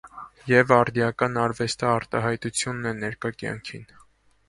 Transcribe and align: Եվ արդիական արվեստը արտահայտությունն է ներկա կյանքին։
Եվ 0.51 0.73
արդիական 0.77 1.37
արվեստը 1.43 1.89
արտահայտությունն 1.91 2.91
է 2.93 2.97
ներկա 3.07 3.37
կյանքին։ 3.41 3.91